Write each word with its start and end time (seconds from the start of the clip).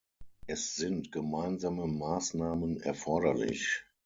Es 0.47 0.75
sind 0.77 1.11
gemeinsame 1.11 1.85
Maßnahmen 1.85 2.81
erforderlich. 2.81 3.83